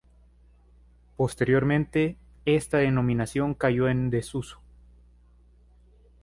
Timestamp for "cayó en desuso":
3.53-4.59